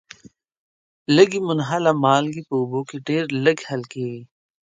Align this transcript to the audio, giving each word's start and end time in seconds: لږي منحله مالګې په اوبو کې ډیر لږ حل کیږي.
لږي 1.15 1.39
منحله 1.47 1.91
مالګې 2.03 2.43
په 2.47 2.53
اوبو 2.59 2.79
کې 2.89 2.97
ډیر 3.07 3.23
لږ 3.45 3.57
حل 3.69 3.81
کیږي. 3.93 4.21